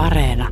[0.00, 0.48] Areena.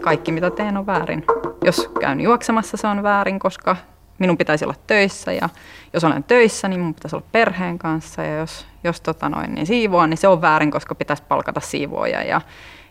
[0.00, 1.24] Kaikki mitä teen on väärin.
[1.64, 3.76] Jos käyn juoksemassa se on väärin, koska
[4.18, 5.48] minun pitäisi olla töissä ja
[5.92, 9.66] jos olen töissä, niin minun pitäisi olla perheen kanssa ja jos, jos tota noin, niin
[9.66, 12.40] siivoa, niin se on väärin, koska pitäisi palkata siivoja ja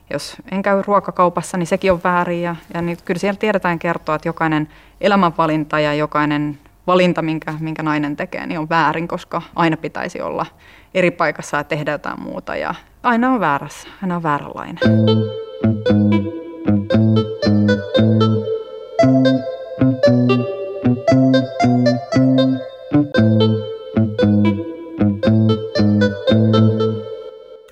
[0.09, 4.15] jos en käy ruokakaupassa, niin sekin on väärin ja, ja niin kyllä siellä tiedetään kertoa,
[4.15, 4.67] että jokainen
[5.01, 10.45] elämänvalinta ja jokainen valinta, minkä, minkä nainen tekee, niin on väärin, koska aina pitäisi olla
[10.93, 14.79] eri paikassa ja tehdä jotain muuta ja aina on väärässä, aina on vääränlainen.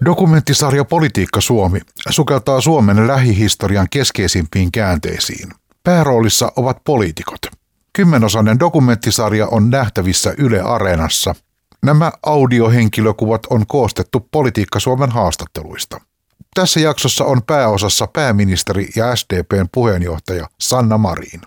[0.06, 5.50] Dokumenttisarja Politiikka Suomi sukeltaa Suomen lähihistorian keskeisimpiin käänteisiin.
[5.84, 7.65] Pääroolissa ovat poliitikot.
[7.96, 11.36] Kymmenosainen dokumenttisarja on nähtävissä Yle Areenassa.
[11.84, 16.02] Nämä audiohenkilökuvat on koostettu Politiikka Suomen haastatteluista.
[16.56, 21.42] Tässä jaksossa on pääosassa pääministeri ja SDPn puheenjohtaja Sanna Marin.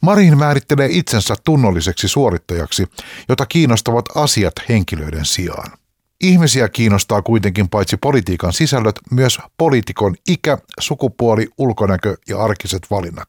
[0.00, 2.86] Marin määrittelee itsensä tunnolliseksi suorittajaksi,
[3.28, 5.72] jota kiinnostavat asiat henkilöiden sijaan.
[6.20, 13.28] Ihmisiä kiinnostaa kuitenkin paitsi politiikan sisällöt, myös poliitikon ikä, sukupuoli, ulkonäkö ja arkiset valinnat.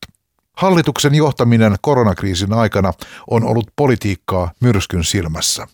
[0.58, 2.94] Hallituksen johtaminen koronakriisin aikana
[3.30, 5.68] on ollut politiikkaa myrskyn silmässä.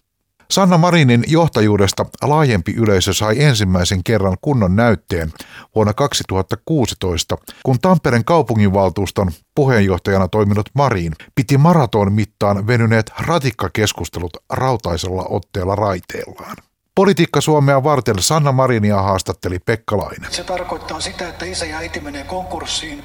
[0.52, 5.34] Sanna Marinin johtajuudesta laajempi yleisö sai ensimmäisen kerran kunnon näytteen
[5.76, 15.76] vuonna 2016, kun Tampereen kaupunginvaltuuston puheenjohtajana toiminut Marin piti maraton mittaan venyneet ratikkakeskustelut rautaisella otteella
[15.76, 16.58] raiteellaan.
[17.02, 20.28] Politiikka Suomea varten Sanna Marinia haastatteli Pekka Laine.
[20.30, 23.04] Se tarkoittaa sitä, että isä ja äiti menee konkurssiin,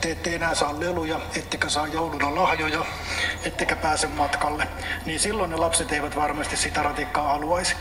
[0.00, 2.84] te ette enää saa leluja, ettekä saa jouluna lahjoja,
[3.44, 4.68] ettekä pääse matkalle.
[5.06, 7.74] Niin silloin ne lapset eivät varmasti sitä ratikkaa haluaisi.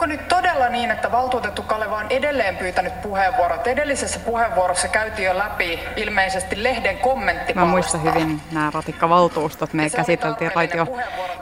[0.00, 3.66] Onko nyt todella niin, että valtuutettu Kaleva on edelleen pyytänyt puheenvuorot?
[3.66, 7.54] Edellisessä puheenvuorossa käytiin jo läpi ilmeisesti lehden kommentti.
[7.54, 9.72] Mä muistan hyvin nämä ratikkavaltuustot.
[9.72, 10.86] Me käsiteltiin raitio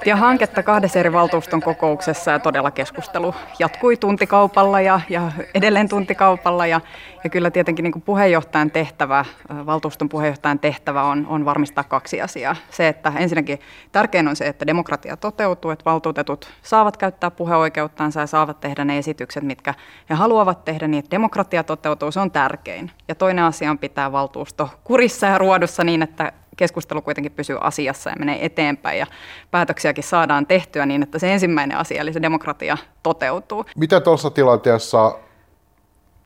[0.06, 6.66] ja hanketta kahdessa eri valtuuston kokouksessa ja todella keskustelu jatkui tuntikaupalla ja, ja edelleen tuntikaupalla.
[6.66, 6.80] Ja,
[7.24, 9.24] ja kyllä tietenkin niin kuin puheenjohtajan tehtävä,
[9.66, 12.56] valtuuston puheenjohtajan tehtävä on, on varmistaa kaksi asiaa.
[12.70, 13.60] Se, että ensinnäkin
[13.92, 18.98] tärkein on se, että demokratia toteutuu, että valtuutetut saavat käyttää puheoikeuttansa ja saavat tehdä ne
[18.98, 19.74] esitykset, mitkä
[20.10, 22.90] he haluavat tehdä niin, että demokratia toteutuu, se on tärkein.
[23.08, 28.10] Ja toinen asia on pitää valtuusto kurissa ja ruodussa niin, että keskustelu kuitenkin pysyy asiassa
[28.10, 29.06] ja menee eteenpäin ja
[29.50, 33.64] päätöksiäkin saadaan tehtyä niin, että se ensimmäinen asia, eli se demokratia toteutuu.
[33.76, 35.18] Mitä tuossa tilanteessa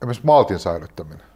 [0.02, 1.32] esimerkiksi maltin säilyttäminen?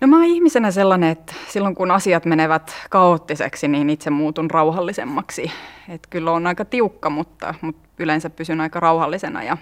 [0.00, 5.50] No mä oon ihmisenä sellainen, että silloin kun asiat menevät kaoottiseksi, niin itse muutun rauhallisemmaksi.
[5.88, 9.56] Että kyllä on aika tiukka, mutta, mutta yleensä pysyn aika rauhallisena ja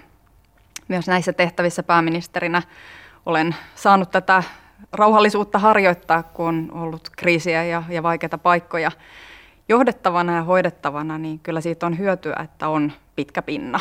[0.87, 2.61] myös näissä tehtävissä pääministerinä
[3.25, 4.43] olen saanut tätä
[4.91, 8.91] rauhallisuutta harjoittaa, kun on ollut kriisiä ja, ja vaikeita paikkoja
[9.69, 13.79] johdettavana ja hoidettavana, niin kyllä siitä on hyötyä, että on pitkä pinna.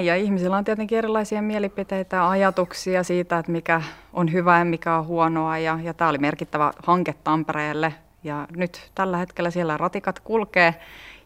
[0.00, 3.82] Ja ihmisillä on tietenkin erilaisia mielipiteitä ja ajatuksia siitä, että mikä
[4.12, 5.58] on hyvä ja mikä on huonoa.
[5.58, 7.94] Ja, ja tämä oli merkittävä hanke Tampereelle.
[8.24, 10.74] Ja nyt tällä hetkellä siellä ratikat kulkee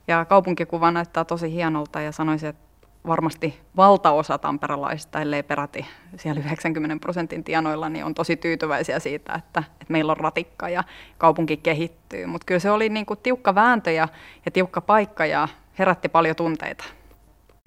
[0.09, 2.65] ja kaupunkikuva näyttää tosi hienolta ja sanoisin, että
[3.07, 9.59] varmasti valtaosa tamperelaisista, ellei peräti siellä 90 prosentin tienoilla, niin on tosi tyytyväisiä siitä, että,
[9.61, 10.85] että meillä on ratikka ja
[11.19, 12.27] kaupunki kehittyy.
[12.27, 14.09] Mutta kyllä se oli niin kuin tiukka vääntö ja,
[14.45, 15.49] ja tiukka paikka ja
[15.79, 16.85] herätti paljon tunteita.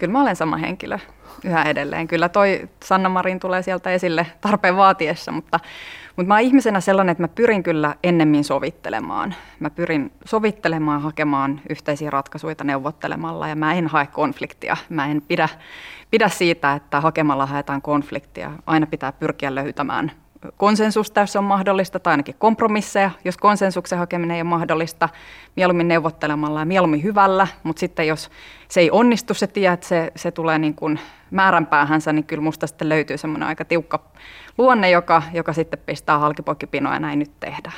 [0.00, 0.98] Kyllä mä olen sama henkilö
[1.44, 2.08] yhä edelleen.
[2.08, 5.60] Kyllä toi Sanna Marin tulee sieltä esille tarpeen vaatiessa, mutta,
[6.16, 9.34] mutta mä oon ihmisenä sellainen, että mä pyrin kyllä ennemmin sovittelemaan.
[9.60, 14.76] Mä pyrin sovittelemaan, hakemaan yhteisiä ratkaisuja neuvottelemalla ja mä en hae konfliktia.
[14.88, 15.48] Mä en pidä,
[16.10, 18.52] pidä siitä, että hakemalla haetaan konfliktia.
[18.66, 20.12] Aina pitää pyrkiä löytämään
[20.56, 25.08] konsensusta, jos se on mahdollista, tai ainakin kompromisseja, jos konsensuksen hakeminen ei ole mahdollista,
[25.56, 28.30] mieluummin neuvottelemalla ja mieluummin hyvällä, mutta sitten jos
[28.68, 31.00] se ei onnistu se tie, että se, se tulee niin kuin
[31.30, 34.00] määränpäähänsä, niin kyllä musta sitten löytyy semmoinen aika tiukka
[34.58, 37.76] luonne, joka, joka sitten pistää halkipoikkipinoa näin nyt tehdään,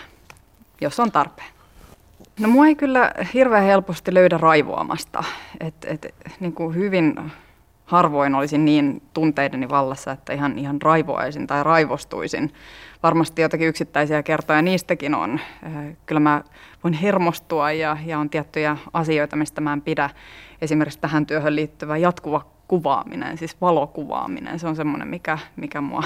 [0.80, 1.48] jos on tarpeen.
[2.40, 5.24] No mua ei kyllä hirveän helposti löydä raivoamasta,
[5.60, 7.32] että et, niin kuin hyvin
[7.90, 12.52] harvoin olisin niin tunteideni vallassa, että ihan, ihan raivoaisin tai raivostuisin.
[13.02, 15.40] Varmasti jotakin yksittäisiä kertoja niistäkin on.
[15.66, 16.42] Äh, kyllä mä
[16.84, 20.10] voin hermostua ja, ja on tiettyjä asioita, mistä mä en pidä.
[20.62, 24.58] Esimerkiksi tähän työhön liittyvä jatkuva kuvaaminen, siis valokuvaaminen.
[24.58, 26.02] Se on semmoinen, mikä, mikä mua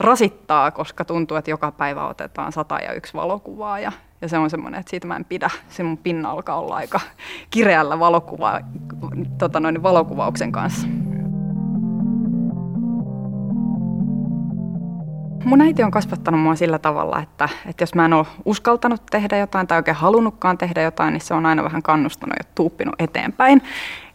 [0.00, 4.50] rasittaa, koska tuntuu, että joka päivä otetaan sata ja yksi valokuvaa ja, ja se on
[4.50, 5.50] semmoinen, että siitä mä en pidä.
[5.68, 7.00] Se mun pinna alkaa olla aika
[7.50, 8.60] kireällä valokuva,
[9.38, 10.86] tota noin, valokuvauksen kanssa.
[15.44, 19.38] Mun äiti on kasvattanut mua sillä tavalla, että, että jos mä en ole uskaltanut tehdä
[19.38, 23.62] jotain tai oikein halunnutkaan tehdä jotain, niin se on aina vähän kannustanut ja tuuppinut eteenpäin.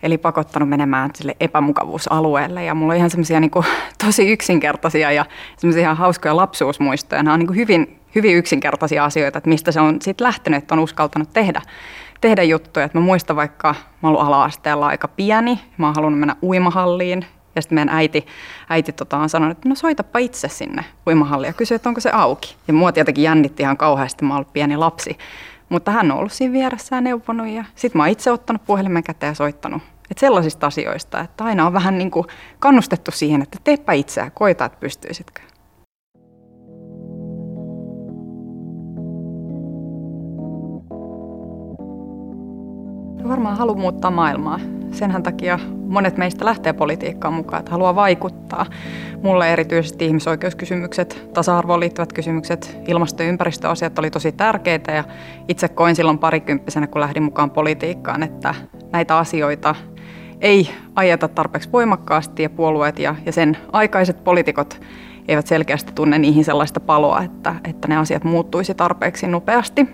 [0.04, 2.64] Eli pakottanut menemään sille epämukavuusalueelle.
[2.64, 3.52] Ja mulla on ihan semmoisia niin
[4.06, 5.26] tosi yksinkertaisia ja
[5.58, 7.24] semmoisia hauskoja lapsuusmuistoja.
[7.24, 10.80] Nämä on niin hyvin, hyvin yksinkertaisia asioita, että mistä se on sitten lähtenyt, että on
[10.80, 11.62] uskaltanut tehdä,
[12.22, 12.86] tehdä juttuja.
[12.86, 17.26] Että mä muistan vaikka, mä ollut ala-asteella aika pieni, mä oon halunnut mennä uimahalliin,
[17.56, 18.26] ja sitten meidän äiti,
[18.70, 22.12] äiti tota, on sanonut, että no soitapa itse sinne uimahalliin ja kysy, että onko se
[22.12, 22.56] auki.
[22.68, 25.18] Ja mua tietenkin jännitti ihan kauheasti, mä ollut pieni lapsi.
[25.70, 29.04] Mutta hän on ollut siinä vieressä ja neuvonut ja sitten mä oon itse ottanut puhelimen
[29.04, 29.82] käteen ja soittanut.
[30.12, 32.28] Että sellaisista asioista, että aina on vähän niin kuin
[32.60, 35.42] kannustettu siihen, että teepä itseä, koita, että pystyisitkö.
[43.30, 44.60] Varmaan halu muuttaa maailmaa.
[44.92, 48.66] Senhän takia monet meistä lähtee politiikkaan mukaan, että haluaa vaikuttaa.
[49.24, 55.04] Mulle erityisesti ihmisoikeuskysymykset, tasa-arvoon liittyvät kysymykset, ilmasto- ja ympäristöasiat oli tosi tärkeitä ja
[55.48, 58.56] itse koin silloin parikymppisenä, kun lähdin mukaan politiikkaan, että
[58.92, 59.76] näitä asioita
[60.42, 64.82] ei ajeta tarpeeksi voimakkaasti ja puolueet ja, ja sen aikaiset poliitikot
[65.28, 69.88] eivät selkeästi tunne niihin sellaista paloa, että, että ne asiat muuttuisi tarpeeksi nopeasti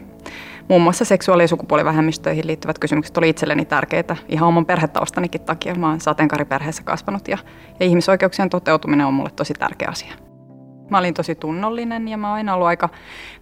[0.67, 5.75] muun muassa seksuaali- ja sukupuolivähemmistöihin liittyvät kysymykset oli itselleni tärkeitä ihan oman perhetaustanikin takia.
[5.75, 7.37] Mä oon sateenkaariperheessä kasvanut ja,
[7.79, 10.13] ja ihmisoikeuksien toteutuminen on mulle tosi tärkeä asia.
[10.89, 12.89] Mä olin tosi tunnollinen ja mä oon aina ollut aika,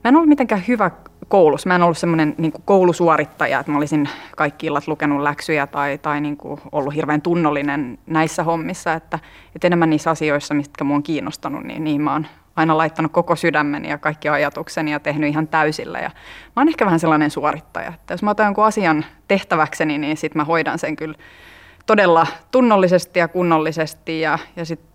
[0.03, 0.91] mä en ollut mitenkään hyvä
[1.27, 1.67] koulussa.
[1.67, 6.21] Mä en ollut semmoinen niin koulusuorittaja, että mä olisin kaikki illat lukenut läksyjä tai, tai
[6.21, 8.93] niin kuin ollut hirveän tunnollinen näissä hommissa.
[8.93, 9.19] Että,
[9.55, 13.35] että enemmän niissä asioissa, mitkä mua on kiinnostanut, niin, niin mä oon aina laittanut koko
[13.35, 15.99] sydämeni ja kaikki ajatukseni ja tehnyt ihan täysillä.
[15.99, 16.09] Ja
[16.55, 20.39] mä oon ehkä vähän sellainen suorittaja, että jos mä otan jonkun asian tehtäväkseni, niin sitten
[20.39, 21.15] mä hoidan sen kyllä
[21.85, 24.89] todella tunnollisesti ja kunnollisesti ja, ja sitten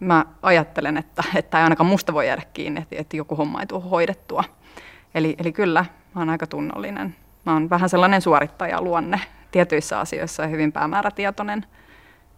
[0.00, 3.66] mä ajattelen, että, että ei ainakaan musta voi jäädä kiinni, että, että joku homma ei
[3.66, 4.44] tule hoidettua.
[5.14, 7.14] Eli, eli kyllä, mä oon aika tunnollinen.
[7.46, 9.20] Mä oon vähän sellainen suorittaja luonne
[9.50, 11.66] tietyissä asioissa ja hyvin päämäärätietoinen.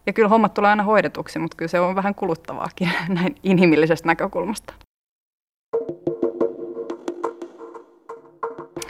[0.08, 4.74] Ja kyllä hommat tulee aina hoidetuksi, mutta kyllä se on vähän kuluttavaakin näin inhimillisestä näkökulmasta.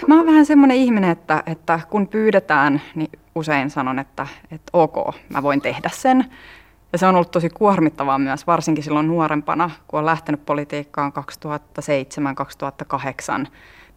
[0.06, 5.14] Mä oon vähän semmoinen ihminen, että, että kun pyydetään, niin usein sanon, että, että ok,
[5.28, 6.24] mä voin tehdä sen.
[6.92, 11.12] Ja se on ollut tosi kuormittavaa myös, varsinkin silloin nuorempana, kun on lähtenyt politiikkaan
[13.44, 13.46] 2007-2008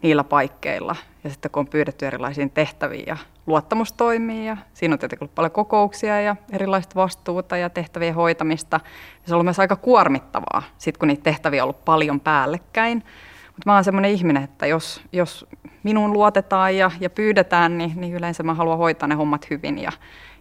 [0.02, 0.96] niillä paikkeilla.
[1.24, 3.16] Ja sitten kun on pyydetty erilaisiin tehtäviin ja
[3.46, 8.80] luottamustoimiin ja siinä on tietenkin ollut paljon kokouksia ja erilaista vastuuta ja tehtävien hoitamista.
[8.84, 13.04] Ja se on ollut myös aika kuormittavaa, sit kun niitä tehtäviä on ollut paljon päällekkäin.
[13.46, 15.46] Mutta mä oon semmoinen ihminen, että jos, jos
[15.82, 19.78] minuun luotetaan ja, ja pyydetään, niin, niin yleensä mä haluan hoitaa ne hommat hyvin.
[19.78, 19.92] Ja,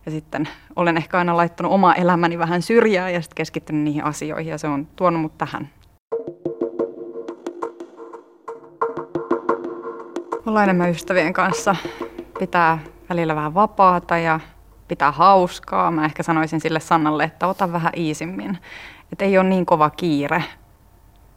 [0.05, 4.51] ja sitten olen ehkä aina laittanut omaa elämäni vähän syrjään ja sitten keskittynyt niihin asioihin
[4.51, 5.69] ja se on tuonut mut tähän.
[10.51, 11.75] Olla enemmän ystävien kanssa,
[12.39, 14.39] pitää välillä vähän vapaata ja
[14.87, 15.91] pitää hauskaa.
[15.91, 18.57] Mä ehkä sanoisin sille Sannalle, että ota vähän iisimmin.
[19.11, 20.43] Että ei ole niin kova kiire.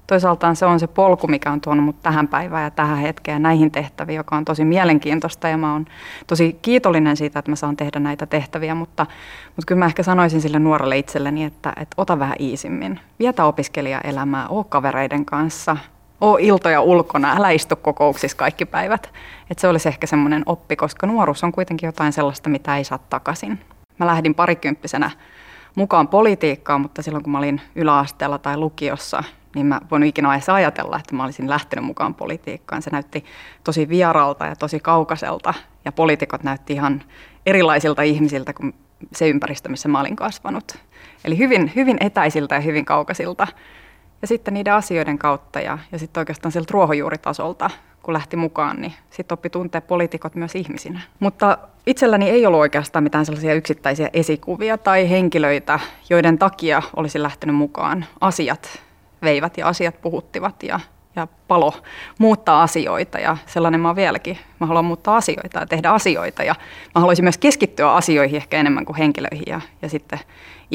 [0.06, 3.70] Toisaaltaan se on se polku, mikä on tuonut mut tähän päivään ja tähän hetkeen näihin
[3.70, 5.86] tehtäviin, joka on tosi mielenkiintoista ja mä oon
[6.26, 9.06] tosi kiitollinen siitä, että mä saan tehdä näitä tehtäviä, mutta,
[9.46, 13.00] mutta kyllä mä ehkä sanoisin sille nuorelle itselleni, että, että ota vähän iisimmin.
[13.18, 15.76] Vietä opiskelijaelämää, oo kavereiden kanssa,
[16.24, 19.12] oo iltoja ulkona, älä istu kokouksissa kaikki päivät.
[19.50, 22.98] Et se olisi ehkä semmoinen oppi, koska nuoruus on kuitenkin jotain sellaista, mitä ei saa
[22.98, 23.60] takaisin.
[23.98, 25.10] Mä lähdin parikymppisenä
[25.74, 30.48] mukaan politiikkaan, mutta silloin kun mä olin yläasteella tai lukiossa, niin mä voin ikinä edes
[30.48, 32.82] ajatella, että mä olisin lähtenyt mukaan politiikkaan.
[32.82, 33.24] Se näytti
[33.64, 35.54] tosi vieralta ja tosi kaukaiselta
[35.84, 37.02] ja poliitikot näytti ihan
[37.46, 38.74] erilaisilta ihmisiltä kuin
[39.12, 40.78] se ympäristö, missä mä olin kasvanut.
[41.24, 43.46] Eli hyvin, hyvin etäisiltä ja hyvin kaukaisilta.
[44.24, 47.70] Ja sitten niiden asioiden kautta ja, ja sitten oikeastaan sieltä ruohonjuuritasolta,
[48.02, 51.00] kun lähti mukaan, niin sitten oppi tuntea poliitikot myös ihmisinä.
[51.20, 57.56] Mutta itselläni ei ollut oikeastaan mitään sellaisia yksittäisiä esikuvia tai henkilöitä, joiden takia olisin lähtenyt
[57.56, 58.04] mukaan.
[58.20, 58.82] Asiat
[59.22, 60.80] veivät ja asiat puhuttivat ja,
[61.16, 61.72] ja palo
[62.18, 64.38] muuttaa asioita ja sellainen mä oon vieläkin.
[64.60, 66.54] Mä haluan muuttaa asioita ja tehdä asioita ja
[66.94, 70.20] mä haluaisin myös keskittyä asioihin ehkä enemmän kuin henkilöihin ja, ja sitten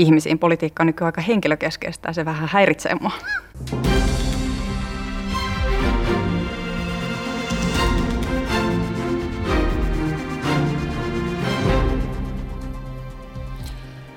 [0.01, 0.39] ihmisiin.
[0.39, 3.11] Politiikka on nykyään aika henkilökeskeistä ja se vähän häiritsee mua.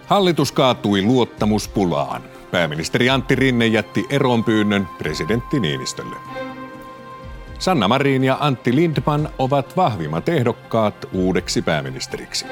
[0.06, 2.22] Hallitus kaatui luottamuspulaan.
[2.50, 6.16] Pääministeri Antti Rinne jätti eronpyynnön presidentti Niinistölle.
[7.58, 12.46] Sanna Marin ja Antti Lindman ovat vahvimmat ehdokkaat uudeksi pääministeriksi.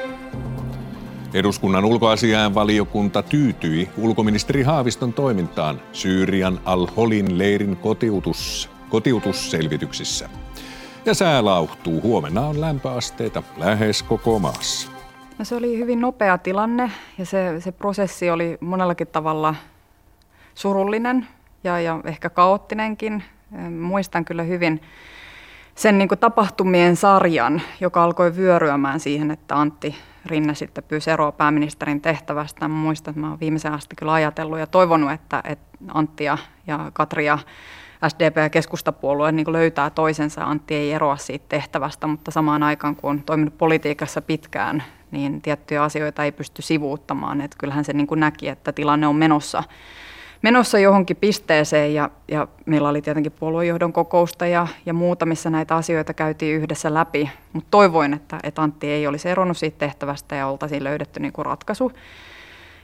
[1.33, 10.29] Eduskunnan ulkoasiainvaliokunta tyytyi ulkoministeri Haaviston toimintaan Syyrian al-Holin leirin kotiutus, kotiutusselvityksissä.
[11.05, 12.01] Ja sää lauhtuu.
[12.01, 14.91] Huomenna on lämpöasteita lähes koko maassa.
[15.39, 19.55] No se oli hyvin nopea tilanne ja se, se prosessi oli monellakin tavalla
[20.55, 21.27] surullinen
[21.63, 23.23] ja, ja ehkä kaoottinenkin.
[23.79, 24.81] Muistan kyllä hyvin
[25.75, 31.31] sen niin kuin tapahtumien sarjan, joka alkoi vyöryämään siihen, että Antti Rinne sitten pyysi eroa
[31.31, 32.67] pääministerin tehtävästä.
[32.67, 36.37] Mä muistan, että mä olen viimeisen asti kyllä ajatellut ja toivonut, että, että Antti ja,
[36.67, 37.39] ja Katri ja
[38.07, 40.43] SDP ja keskustapuolue niin löytää toisensa.
[40.43, 45.83] Antti ei eroa siitä tehtävästä, mutta samaan aikaan kun on toiminut politiikassa pitkään, niin tiettyjä
[45.83, 47.41] asioita ei pysty sivuuttamaan.
[47.41, 49.63] Että kyllähän se niin kuin näki, että tilanne on menossa
[50.41, 55.75] menossa johonkin pisteeseen ja, ja meillä oli tietenkin puoluejohdon kokousta ja, ja muuta, missä näitä
[55.75, 60.47] asioita käytiin yhdessä läpi, mutta toivoin, että, että Antti ei olisi eronnut siitä tehtävästä ja
[60.47, 61.91] oltaisiin löydetty niin kuin ratkaisu.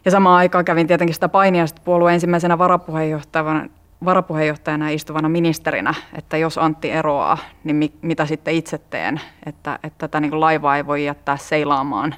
[0.06, 3.70] Ja samaan aikaan kävin tietenkin sitä painia puolueen ensimmäisenä varapuheenjohtajana,
[4.06, 9.98] varapuheenjohtajana istuvana ministerinä, että jos Antti eroaa, niin mi, mitä sitten itse teen, että, että
[9.98, 12.16] tätä niin kuin laivaa ei voi jättää seilaamaan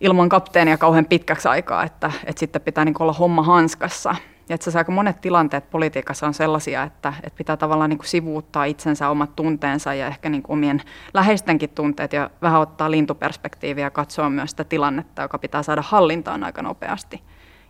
[0.00, 4.14] ilman kapteenia kauhean pitkäksi aikaa, että, että sitten pitää niin olla homma hanskassa.
[4.52, 8.64] Ja että aika monet tilanteet politiikassa on sellaisia, että, että pitää tavallaan niin kuin sivuuttaa
[8.64, 10.82] itsensä omat tunteensa ja ehkä niin kuin omien
[11.14, 16.44] läheistenkin tunteet ja vähän ottaa lintuperspektiiviä ja katsoa myös sitä tilannetta, joka pitää saada hallintaan
[16.44, 17.22] aika nopeasti.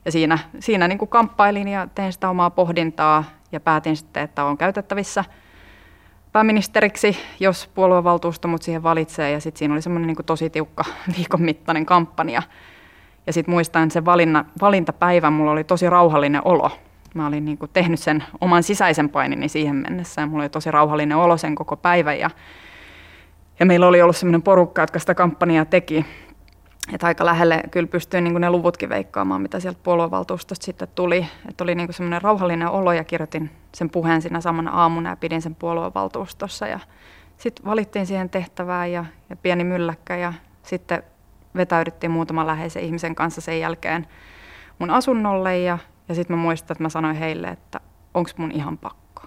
[0.04, 4.44] Ja siinä, siinä niin kuin kamppailin ja tein sitä omaa pohdintaa ja päätin sitten, että
[4.44, 5.24] on käytettävissä
[6.32, 9.30] pääministeriksi, jos puoluevaltuusto mut siihen valitsee.
[9.30, 10.84] Ja sitten siinä oli semmoinen niin tosi tiukka
[11.16, 12.42] viikon mittainen kampanja,
[13.26, 16.70] ja sitten muistan sen valinna, valintapäivän, mulla oli tosi rauhallinen olo.
[17.14, 20.70] Mä olin niin kuin tehnyt sen oman sisäisen painini siihen mennessä ja mulla oli tosi
[20.70, 22.18] rauhallinen olo sen koko päivän.
[22.18, 22.30] Ja,
[23.60, 26.06] ja meillä oli ollut sellainen porukka, jotka sitä kampanjaa teki.
[26.92, 31.26] Että aika lähelle kyllä pystyin niin ne luvutkin veikkaamaan, mitä sieltä puoluevaltuustosta sitten tuli.
[31.48, 35.42] Että oli niin semmoinen rauhallinen olo ja kirjoitin sen puheen siinä samana aamuna ja pidin
[35.42, 36.66] sen puoluevaltuustossa.
[36.66, 36.80] Ja
[37.36, 41.02] sitten valittiin siihen tehtävään ja, ja pieni mylläkkä ja sitten
[41.54, 44.06] vetäydyttiin muutaman läheisen ihmisen kanssa sen jälkeen
[44.78, 45.78] mun asunnolle ja,
[46.08, 47.80] ja sitten mä muistan, että mä sanoin heille, että
[48.14, 49.22] onko mun ihan pakko,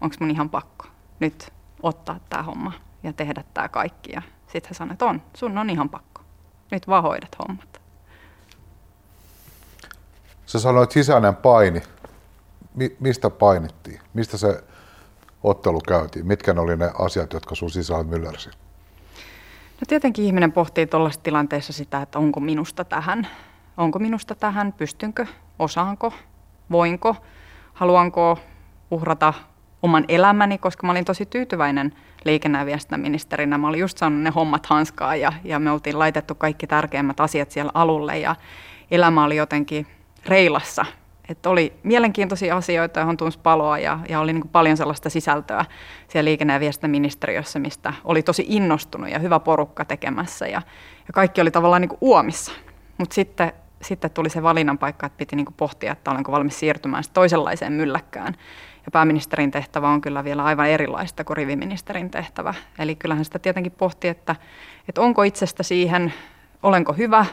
[0.00, 0.86] onko mun ihan pakko
[1.20, 1.52] nyt
[1.82, 4.12] ottaa tämä homma ja tehdä tämä kaikki.
[4.12, 6.22] Ja sitten he sanoivat, että on, sun on ihan pakko.
[6.70, 7.80] Nyt vaan hoidat hommat.
[10.46, 11.82] Sä sanoit sisäinen paini.
[12.74, 14.00] Mi- mistä painittiin?
[14.14, 14.64] Mistä se
[15.42, 16.26] ottelu käytiin?
[16.26, 18.50] Mitkä ne oli ne asiat, jotka sun sisällä myllersi?
[19.82, 23.26] No tietenkin ihminen pohtii tuollaisessa tilanteessa sitä, että onko minusta tähän,
[23.76, 25.26] onko minusta tähän, pystynkö,
[25.58, 26.12] osaanko,
[26.70, 27.16] voinko,
[27.72, 28.38] haluanko
[28.90, 29.34] uhrata
[29.82, 31.92] oman elämäni, koska mä olin tosi tyytyväinen
[32.24, 33.58] liikenne- ja viestintäministerinä.
[33.58, 37.50] Mä olin just saanut ne hommat hanskaa ja, ja me oltiin laitettu kaikki tärkeimmät asiat
[37.50, 38.18] siellä alulle.
[38.18, 38.36] Ja
[38.90, 39.86] elämä oli jotenkin
[40.26, 40.84] reilassa
[41.32, 45.64] että oli mielenkiintoisia asioita, johon tunsi paloa ja, ja oli niin paljon sellaista sisältöä
[46.08, 50.62] siellä liikenne- ja viestintäministeriössä, mistä oli tosi innostunut ja hyvä porukka tekemässä ja,
[51.06, 52.52] ja kaikki oli tavallaan niin uomissa.
[52.98, 57.04] Mutta sitten, sitten tuli se valinnan paikka, että piti niin pohtia, että olenko valmis siirtymään
[57.12, 58.34] toisenlaiseen mylläkkään.
[58.86, 62.54] Ja pääministerin tehtävä on kyllä vielä aivan erilaista kuin riviministerin tehtävä.
[62.78, 64.36] Eli kyllähän sitä tietenkin pohti, että,
[64.88, 66.12] että onko itsestä siihen
[66.62, 67.26] olenko hyvä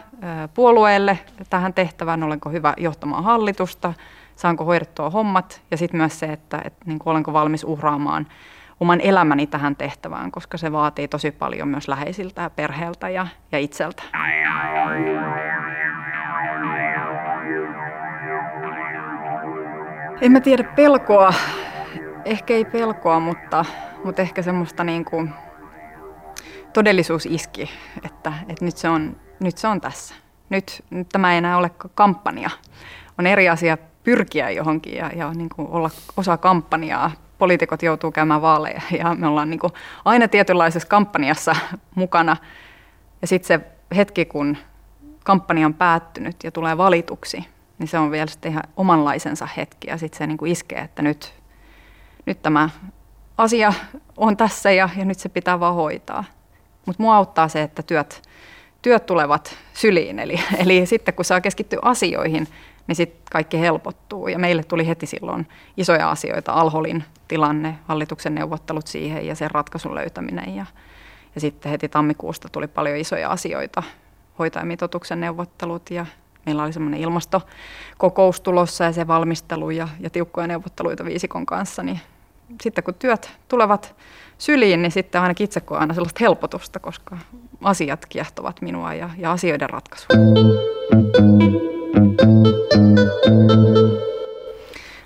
[0.54, 1.20] puolueelle
[1.50, 3.94] tähän tehtävään, olenko hyvä johtamaan hallitusta,
[4.36, 8.28] saanko hoidettua hommat ja sitten myös se, että, että niin kuin olenko valmis uhraamaan
[8.80, 13.60] oman elämäni tähän tehtävään, koska se vaatii tosi paljon myös läheisiltä ja perheeltä ja, ja
[13.60, 14.04] itseltä.
[20.22, 21.34] En mä tiedä pelkoa,
[22.26, 23.66] ehkä ei pelkoa, mutta,
[24.04, 25.34] mutta ehkä semmoista niin kuin
[26.74, 27.70] todellisuus iski,
[28.04, 30.16] että, että nyt, se on, nyt se on tässä.
[30.50, 32.50] Nyt, nyt tämä ei enää ole kampanja.
[33.20, 37.12] On eri asia pyrkiä johonkin ja, ja niin kuin olla osa kampanjaa.
[37.38, 39.74] Poliitikot joutuu käymään vaaleja ja me ollaan niin kuin
[40.06, 41.56] aina tietynlaisessa kampanjassa
[41.96, 42.38] mukana.
[43.22, 44.58] Ja sitten se hetki, kun
[45.24, 47.46] kampanja on päättynyt ja tulee valituksi,
[47.80, 49.90] niin se on vielä sitten ihan omanlaisensa hetki.
[49.90, 51.34] Ja sitten se niin kuin iskee, että nyt,
[52.26, 52.70] nyt tämä
[53.38, 53.74] asia
[54.18, 56.24] on tässä ja, ja nyt se pitää vaan hoitaa.
[56.90, 58.22] Mutta mua auttaa se, että työt,
[58.82, 60.20] työt tulevat syliin.
[60.20, 62.48] Eli, eli sitten kun saa keskittyä asioihin,
[62.88, 64.28] niin sitten kaikki helpottuu.
[64.28, 66.54] Ja meille tuli heti silloin isoja asioita.
[66.54, 70.56] Alholin tilanne, hallituksen neuvottelut siihen ja sen ratkaisun löytäminen.
[70.56, 70.66] Ja,
[71.36, 73.84] ja sitten heti tammikuusta tuli paljon isoja asioita,
[74.40, 76.06] hoitajamitoituksen neuvottelut ja
[76.46, 82.00] meillä oli semmoinen ilmastokokous tulossa ja se valmistelu ja, ja tiukkoja neuvotteluita viisikon kanssa, niin
[82.62, 83.96] sitten kun työt tulevat
[84.38, 87.18] syliin, niin sitten ainakin itse koen aina sellaista helpotusta, koska
[87.64, 90.06] asiat kiehtovat minua ja, ja asioiden ratkaisu.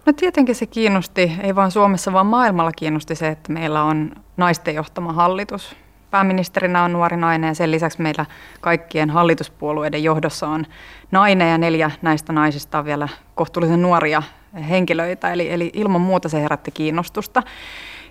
[0.06, 4.76] No tietenkin se kiinnosti, ei vain Suomessa, vaan maailmalla kiinnosti se, että meillä on naisten
[4.76, 5.76] johtama hallitus.
[6.12, 8.26] Pääministerinä on nuori nainen ja sen lisäksi meillä
[8.62, 10.66] kaikkien hallituspuolueiden johdossa on
[11.12, 14.24] nainen ja neljä näistä naisista on vielä kohtuullisen nuoria
[14.70, 17.44] henkilöitä, eli, eli ilman muuta se herätti kiinnostusta.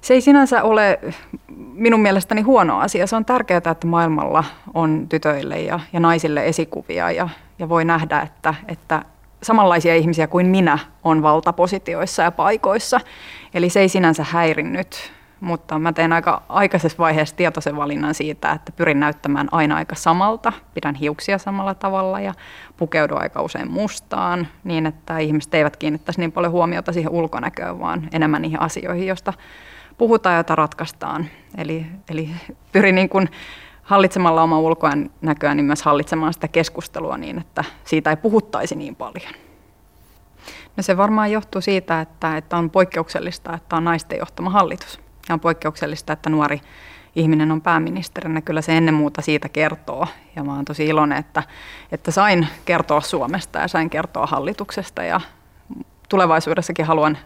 [0.01, 1.01] Se ei sinänsä ole
[1.57, 3.07] minun mielestäni huono asia.
[3.07, 4.45] Se on tärkeää, että maailmalla
[4.75, 9.05] on tytöille ja, ja naisille esikuvia ja, ja voi nähdä, että, että
[9.43, 13.01] samanlaisia ihmisiä kuin minä on valtapositioissa ja paikoissa.
[13.55, 18.73] Eli se ei sinänsä häirinnyt, mutta mä tein aika aikaisessa vaiheessa tietoisen valinnan siitä, että
[18.73, 22.35] pyrin näyttämään aina aika samalta, pidän hiuksia samalla tavalla ja
[22.77, 28.09] pukeudun aika usein mustaan niin, että ihmiset eivät kiinnittäisi niin paljon huomiota siihen ulkonäköön, vaan
[28.13, 29.33] enemmän niihin asioihin, joista
[29.99, 31.27] puhutaan, joita ratkaistaan.
[31.59, 32.31] Eli, eli
[32.73, 33.29] pyrin niin kuin
[33.83, 38.97] hallitsemalla oma ulkoa näköä, niin myös hallitsemaan sitä keskustelua niin, että siitä ei puhuttaisi niin
[38.97, 39.33] paljon.
[40.77, 45.01] No se varmaan johtuu siitä, että, että on poikkeuksellista, että on naisten johtama hallitus.
[45.29, 46.61] Ja on poikkeuksellista, että nuori
[47.17, 48.41] ihminen on pääministerinä.
[48.41, 50.07] Kyllä se ennen muuta siitä kertoo.
[50.37, 51.43] Ja mä oon tosi iloinen, että,
[51.93, 55.03] että sain kertoa Suomesta ja sain kertoa hallituksesta.
[55.03, 55.21] Ja
[56.09, 57.19] tulevaisuudessakin haluan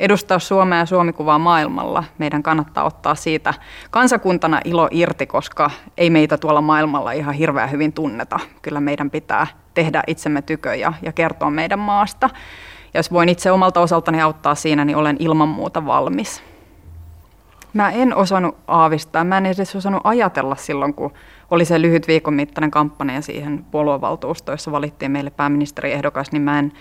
[0.00, 2.04] edustaa Suomea ja Suomikuvaa maailmalla.
[2.18, 3.54] Meidän kannattaa ottaa siitä
[3.90, 8.40] kansakuntana ilo irti, koska ei meitä tuolla maailmalla ihan hirveän hyvin tunneta.
[8.62, 12.30] Kyllä meidän pitää tehdä itsemme tykö ja, ja kertoa meidän maasta.
[12.94, 16.47] Ja jos voin itse omalta osaltani auttaa siinä, niin olen ilman muuta valmis.
[17.72, 21.12] Mä en osannut aavistaa, mä en edes osannut ajatella silloin, kun
[21.50, 26.72] oli se lyhyt viikon mittainen kampanja siihen puoluevaltuustoon, jossa valittiin meille pääministeriehdokas, niin mä en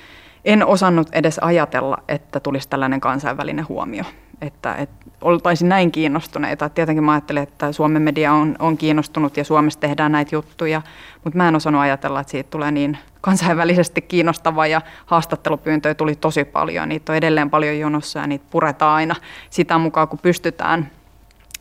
[0.46, 4.04] en osannut edes ajatella, että tulisi tällainen kansainvälinen huomio,
[4.42, 6.70] että, että oltaisiin näin kiinnostuneita.
[6.70, 10.82] Tietenkin mä ajattelin, että Suomen media on, on kiinnostunut ja Suomessa tehdään näitä juttuja,
[11.24, 16.44] mutta mä en osannut ajatella, että siitä tulee niin kansainvälisesti kiinnostava ja haastattelupyyntöjä tuli tosi
[16.44, 16.90] paljon.
[16.90, 19.16] Niitä on edelleen paljon jonossa ja niitä puretaan aina
[19.50, 20.90] sitä mukaan, kun pystytään.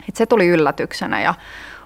[0.09, 1.35] Et se tuli yllätyksenä ja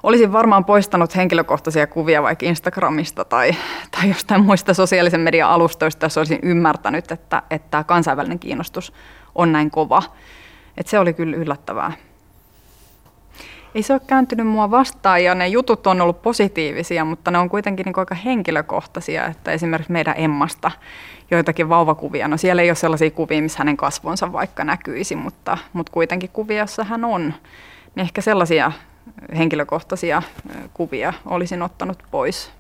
[0.03, 3.57] olisin varmaan poistanut henkilökohtaisia kuvia vaikka Instagramista tai,
[3.91, 8.93] tai jostain muista sosiaalisen median alustoista, jos olisin ymmärtänyt, että, että kansainvälinen kiinnostus
[9.35, 10.03] on näin kova.
[10.77, 11.93] Et se oli kyllä yllättävää.
[13.75, 17.49] Ei se ole kääntynyt mua vastaan ja ne jutut on ollut positiivisia, mutta ne on
[17.49, 20.71] kuitenkin niin aika henkilökohtaisia, että esimerkiksi meidän Emmasta
[21.31, 25.93] joitakin vauvakuvia, no siellä ei ole sellaisia kuvia, missä hänen kasvonsa vaikka näkyisi, mutta, mutta
[25.93, 27.35] kuitenkin kuvia, jossa hän on.
[27.95, 28.73] Niin ehkä sellaisia
[29.37, 30.23] henkilökohtaisia
[30.75, 32.53] kuvia olisin ottanut pois,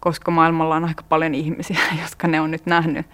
[0.00, 3.06] koska maailmalla on aika paljon ihmisiä, jotka ne on nyt nähnyt.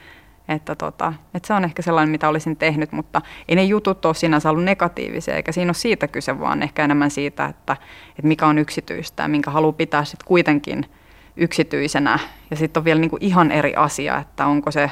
[0.53, 4.15] Että, tota, että se on ehkä sellainen, mitä olisin tehnyt, mutta ei ne jutut ole
[4.15, 7.77] sinänsä ollut negatiivisia, eikä siinä ole siitä kyse, vaan ehkä enemmän siitä, että,
[8.09, 10.87] että mikä on yksityistä ja minkä haluaa pitää sitten kuitenkin
[11.37, 12.19] yksityisenä.
[12.51, 14.91] Ja sitten on vielä niin ihan eri asia, että onko se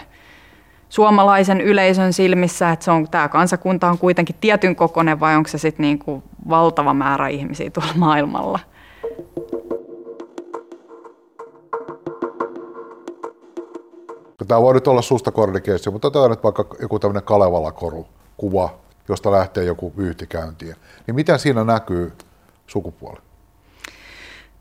[0.89, 5.59] suomalaisen yleisön silmissä, että se on, tämä kansakunta on kuitenkin tietyn kokoinen vai onko se
[5.59, 8.59] sitten niin valtava määrä ihmisiä tuolla maailmalla.
[14.49, 19.33] Tämä voi nyt olla susta kornikeissi, mutta otetaan nyt vaikka joku tämmöinen Kalevala-koru kuva, josta
[19.33, 20.77] lähtee joku vyyhtikäyntiin.
[21.07, 22.13] Niin miten siinä näkyy
[22.67, 23.21] sukupuoli?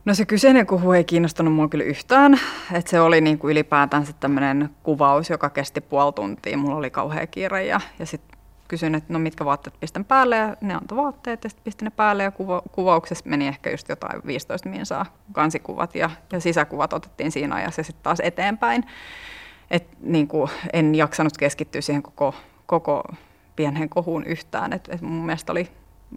[0.06, 2.40] No se kyseinen kuhu ei kiinnostanut mua kyllä yhtään.
[2.74, 6.58] Et se oli niinku ylipäätänsä tämmöinen kuvaus, joka kesti puoli tuntia.
[6.58, 10.56] Mulla oli kauhea kiire ja, ja sitten kysyin, että no mitkä vaatteet pistän päälle ja
[10.62, 14.22] ne antoi vaatteet ja sitten pistin ne päälle ja kuva, kuvauksessa meni ehkä just jotain
[14.26, 18.86] 15 minsaa kansikuvat ja, ja sisäkuvat otettiin siinä ajassa ja sitten taas eteenpäin.
[19.72, 23.04] Et niin kuin en jaksanut keskittyä siihen koko, koko
[23.56, 24.74] pieneen kohuun yhtään.
[24.74, 25.70] Et, et mun mielestä oli,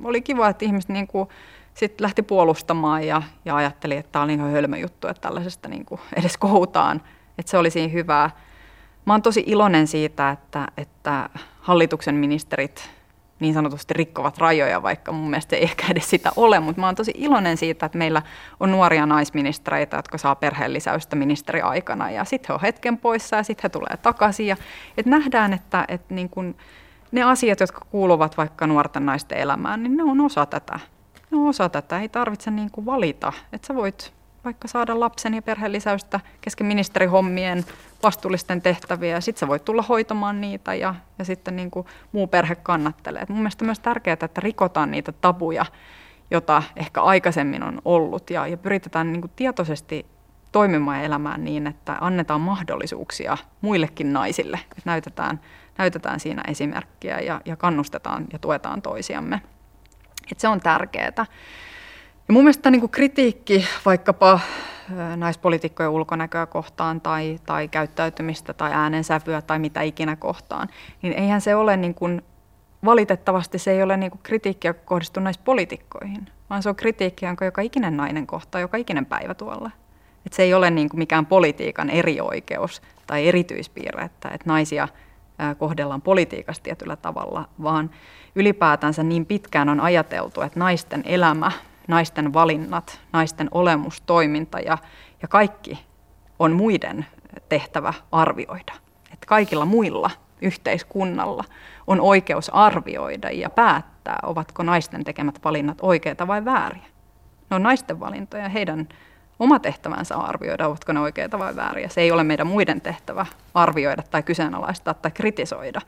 [0.05, 1.29] oli kiva, että ihmiset niin kuin
[1.75, 5.85] sitten lähti puolustamaan ja, ja ajatteli, että tämä on ihan hölmö juttu, että tällaisesta niin
[5.85, 7.03] kuin edes kohutaan.
[7.39, 8.31] Että se oli siinä hyvää.
[9.05, 12.91] Mä oon tosi iloinen siitä, että, että hallituksen ministerit
[13.43, 16.95] niin sanotusti rikkovat rajoja, vaikka mun mielestä ei ehkä edes sitä ole, mutta mä oon
[16.95, 18.23] tosi iloinen siitä, että meillä
[18.61, 22.11] on nuoria naisministereitä, jotka saa perheen lisäystä ministeriaikana.
[22.11, 24.47] Ja sitten he on hetken poissa ja sitten he tulee takaisin.
[24.47, 24.57] Ja
[24.97, 26.55] että nähdään, että, että niin kun
[27.13, 30.81] ne asiat, jotka kuuluvat vaikka nuorten naisten elämään, niin ne on osa tätä.
[31.31, 34.13] Ne on osa tätä, ei tarvitse niin kuin valita, että sä voit
[34.45, 37.65] vaikka saada lapsen ja perheen lisäystä kesken ministerihommien
[38.03, 42.55] vastuullisten tehtäviä sitten sä voit tulla hoitamaan niitä ja, ja sitten niin kuin muu perhe
[42.55, 43.23] kannattelee.
[43.23, 45.67] Et mun mielestä on myös tärkeää, että rikotaan niitä tabuja,
[46.31, 50.07] jota ehkä aikaisemmin on ollut ja, ja pyritetään niin kuin tietoisesti
[50.53, 54.61] toimimaan ja elämään niin, että annetaan mahdollisuuksia muillekin naisille.
[54.63, 55.41] Että näytetään,
[55.79, 59.43] näytetään siinä esimerkkiä ja, ja kannustetaan ja tuetaan toisiamme.
[60.33, 61.27] Et se on tärkeää.
[62.29, 64.41] Ja mun mielestä niin kuin kritiikki vaikkapa
[65.17, 70.69] naispolitiikkojen ulkonäköä kohtaan tai, tai käyttäytymistä tai äänensävyä tai mitä ikinä kohtaan,
[71.03, 72.23] niin eihän se ole niin kuin,
[72.85, 77.45] valitettavasti se ei ole niin kuin kritiikkiä, joka kohdistuu naispolitiikkoihin, vaan se on kritiikkiä, jonka
[77.45, 79.71] joka ikinen nainen kohtaa joka ikinen päivä tuolla.
[80.27, 84.89] Et se ei ole niin kuin mikään politiikan erioikeus tai erityispiirre, että, että naisia
[85.59, 87.91] kohdellaan politiikassa tietyllä tavalla, vaan
[88.35, 91.53] ylipäätänsä niin pitkään on ajateltu, että naisten elämä
[91.89, 94.79] naisten valinnat, naisten olemus, toiminta ja,
[95.23, 95.85] ja kaikki
[96.39, 97.07] on muiden
[97.49, 98.73] tehtävä arvioida.
[99.13, 101.45] Että kaikilla muilla yhteiskunnalla
[101.87, 106.87] on oikeus arvioida ja päättää, ovatko naisten tekemät valinnat oikeita vai vääriä.
[107.51, 108.89] Ne on naisten valintoja, heidän
[109.39, 111.89] oma tehtävänsä on arvioida, ovatko ne oikeita vai vääriä.
[111.89, 115.81] Se ei ole meidän muiden tehtävä arvioida tai kyseenalaistaa tai kritisoida.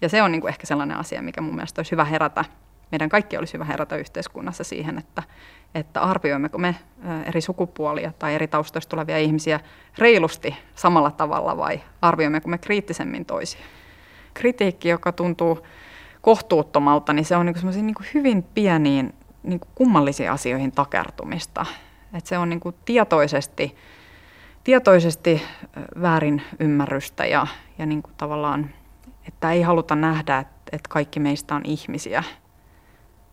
[0.00, 2.44] Ja se on niin kuin ehkä sellainen asia, mikä mun mielestä olisi hyvä herätä
[2.90, 5.22] meidän kaikki olisi hyvä herätä yhteiskunnassa siihen, että,
[5.74, 6.76] että arvioimmeko me
[7.26, 9.60] eri sukupuolia tai eri taustoista tulevia ihmisiä
[9.98, 13.60] reilusti samalla tavalla vai arvioimmeko me kriittisemmin toisia.
[14.34, 15.66] Kritiikki, joka tuntuu
[16.20, 21.66] kohtuuttomalta, niin se on niin niin hyvin pieniin niin kummallisiin asioihin takertumista.
[22.14, 23.76] Et se on niin tietoisesti,
[24.64, 25.42] tietoisesti
[26.02, 27.46] väärin ymmärrystä ja,
[27.78, 28.70] ja niin tavallaan,
[29.28, 32.24] että ei haluta nähdä, että, että kaikki meistä on ihmisiä–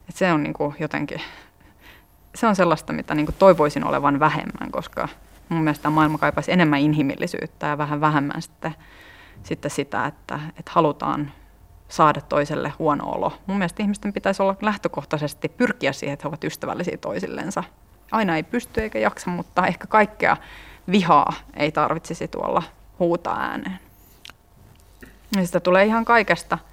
[0.09, 1.21] et se on niin kuin jotenkin,
[2.35, 5.07] se on sellaista, mitä niin kuin toivoisin olevan vähemmän, koska
[5.49, 8.75] mun mielestä maailma kaipaisi enemmän inhimillisyyttä ja vähän vähemmän sitten,
[9.43, 11.31] sitten sitä, että, että halutaan
[11.89, 13.33] saada toiselle huono olo.
[13.47, 17.63] Mun mielestä ihmisten pitäisi olla lähtökohtaisesti pyrkiä siihen, että he ovat ystävällisiä toisillensa.
[18.11, 20.37] Aina ei pysty eikä jaksa, mutta ehkä kaikkea
[20.91, 22.63] vihaa ei tarvitsisi tuolla
[22.99, 23.79] huutaa ääneen.
[25.35, 26.57] Ja sitä tulee ihan kaikesta–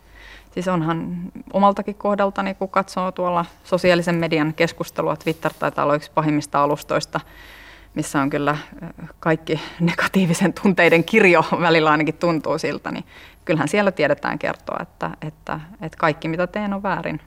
[0.54, 1.16] Siis onhan
[1.52, 7.20] omaltakin kohdaltani, kun katsoo tuolla sosiaalisen median keskustelua, Twitter taitaa olla yksi pahimmista alustoista,
[7.94, 8.58] missä on kyllä
[9.20, 13.04] kaikki negatiivisen tunteiden kirjo välillä ainakin tuntuu siltä, niin
[13.44, 17.20] kyllähän siellä tiedetään kertoa, että, että, että kaikki mitä teen on väärin.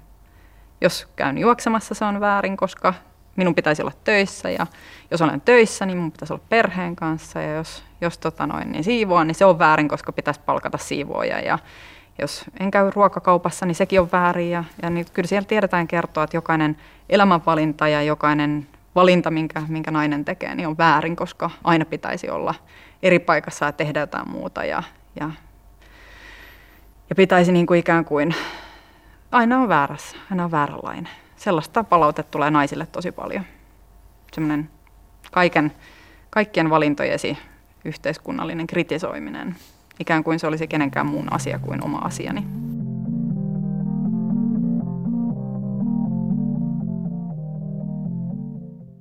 [0.82, 2.94] Jos käyn juoksemassa, se on väärin, koska
[3.36, 4.68] minun pitäisi olla töissä ja
[5.12, 8.84] jos olen töissä, niin minun pitäisi olla perheen kanssa ja jos, jos tota noin, niin
[8.84, 11.60] siivoa, niin se on väärin, koska pitäisi palkata siivoja ja
[12.20, 14.52] jos en käy ruokakaupassa, niin sekin on väärin.
[14.52, 16.78] Ja, ja niin kyllä siellä tiedetään kertoa, että jokainen
[17.10, 22.56] elämänvalinta ja jokainen valinta, minkä, minkä nainen tekee, niin on väärin, koska aina pitäisi olla
[23.04, 24.66] eri paikassa ja tehdä jotain muuta.
[24.66, 24.84] Ja,
[25.20, 25.30] ja,
[27.10, 28.36] ja pitäisi niin kuin ikään kuin,
[29.32, 31.10] aina on väärässä, aina on vääränlainen.
[31.36, 33.44] Sellaista palautetta tulee naisille tosi paljon.
[34.34, 34.70] Semmoinen
[35.32, 35.72] kaiken,
[36.30, 37.38] kaikkien valintojesi
[37.86, 39.56] yhteiskunnallinen kritisoiminen
[40.00, 42.46] ikään kuin se olisi kenenkään muun asia kuin oma asiani.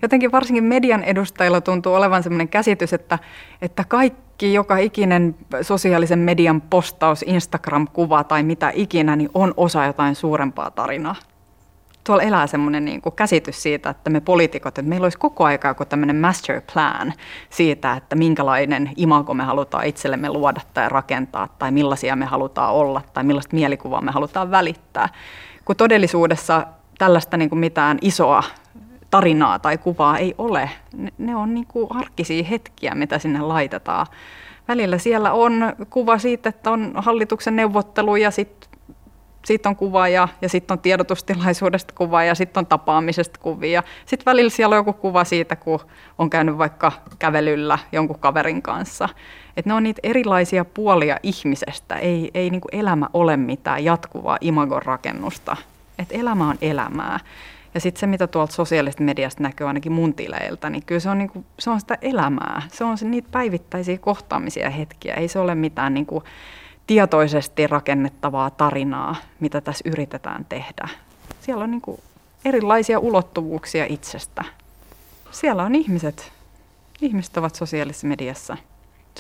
[0.03, 3.19] Jotenkin varsinkin median edustajilla tuntuu olevan sellainen käsitys, että,
[3.63, 10.15] että kaikki, joka ikinen sosiaalisen median postaus, Instagram-kuva tai mitä ikinä, niin on osa jotain
[10.15, 11.17] suurempaa tarinaa
[12.07, 15.69] tuolla elää semmoinen niin kuin käsitys siitä, että me poliitikot, että meillä olisi koko aika
[15.69, 17.13] joku tämmöinen master plan
[17.51, 23.03] siitä, että minkälainen imago me halutaan itsellemme luoda tai rakentaa, tai millaisia me halutaan olla,
[23.13, 25.09] tai millaista mielikuvaa me halutaan välittää.
[25.65, 26.67] Kun todellisuudessa
[26.99, 28.43] tällaista niin kuin mitään isoa
[29.11, 30.71] tarinaa tai kuvaa ei ole.
[30.97, 34.07] Ne, ne on niin kuin arkisia hetkiä, mitä sinne laitetaan.
[34.69, 38.66] Välillä siellä on kuva siitä, että on hallituksen neuvottelu ja sitten
[39.47, 43.83] siitä on kuva ja, ja sitten on tiedotustilaisuudesta kuva ja sitten on tapaamisesta kuvia.
[44.07, 45.81] Sitten välillä siellä on joku kuva siitä, kun
[46.19, 49.09] on käynyt vaikka kävelyllä jonkun kaverin kanssa.
[49.57, 51.97] Et ne on niitä erilaisia puolia ihmisestä.
[51.97, 55.57] Ei, ei niinku elämä ole mitään jatkuvaa imagon rakennusta.
[55.99, 57.21] Et elämä on elämää.
[57.75, 61.19] Ja sitten se, mitä tuolta sosiaalisesta mediasta näkyy ainakin mun tileiltä, niin kyllä se on,
[61.19, 62.63] niinku, se on sitä elämää.
[62.73, 65.15] Se on niitä päivittäisiä kohtaamisia hetkiä.
[65.15, 66.23] Ei se ole mitään niinku,
[66.87, 70.89] tietoisesti rakennettavaa tarinaa, mitä tässä yritetään tehdä.
[71.41, 72.01] Siellä on niin kuin
[72.45, 74.45] erilaisia ulottuvuuksia itsestä.
[75.31, 76.33] Siellä on ihmiset.
[77.01, 78.57] Ihmiset ovat sosiaalisessa mediassa.